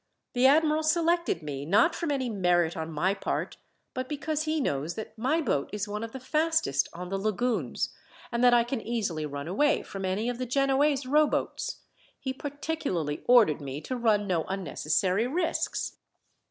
The 0.33 0.47
admiral 0.47 0.81
selected 0.81 1.43
me, 1.43 1.63
not 1.63 1.93
from 1.93 2.09
any 2.09 2.27
merit 2.27 2.75
on 2.75 2.91
my 2.91 3.13
part, 3.13 3.57
but 3.93 4.09
because 4.09 4.45
he 4.45 4.59
knows 4.59 4.95
that 4.95 5.15
my 5.15 5.41
boat 5.41 5.69
is 5.71 5.87
one 5.87 6.03
of 6.03 6.11
the 6.11 6.19
fastest 6.19 6.89
on 6.91 7.09
the 7.09 7.19
lagoons, 7.19 7.93
and 8.31 8.43
that 8.43 8.51
I 8.51 8.63
can 8.63 8.81
easily 8.81 9.27
run 9.27 9.47
away 9.47 9.83
from 9.83 10.03
any 10.03 10.27
of 10.27 10.39
the 10.39 10.47
Genoese 10.47 11.05
rowboats. 11.05 11.81
He 12.19 12.33
particularly 12.33 13.21
ordered 13.27 13.61
me 13.61 13.79
to 13.81 13.95
run 13.95 14.25
no 14.25 14.43
unnecessary 14.45 15.27
risks." 15.27 15.97